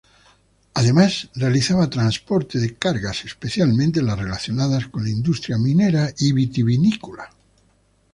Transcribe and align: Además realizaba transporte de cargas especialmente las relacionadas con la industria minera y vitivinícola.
Además 0.73 1.29
realizaba 1.35 1.87
transporte 1.87 2.57
de 2.57 2.73
cargas 2.75 3.23
especialmente 3.23 4.01
las 4.01 4.17
relacionadas 4.17 4.87
con 4.87 5.03
la 5.03 5.11
industria 5.11 5.59
minera 5.59 6.11
y 6.17 6.33
vitivinícola. 6.33 7.29